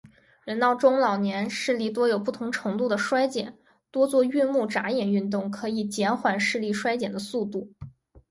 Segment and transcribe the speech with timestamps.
[0.45, 3.55] 人到中老年，视力多有不同程度地衰减，
[3.91, 7.69] 多做运目眨眼运动可以减缓视力衰减的速度。